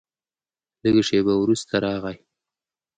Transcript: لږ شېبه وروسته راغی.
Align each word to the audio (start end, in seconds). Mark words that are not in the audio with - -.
لږ 0.81 0.97
شېبه 1.07 1.33
وروسته 1.37 1.73
راغی. 1.85 2.17